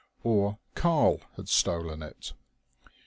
Or 0.23 0.57
"Karl" 0.73 1.21
had 1.35 1.47
stolen 1.47 2.01
it. 2.01 2.33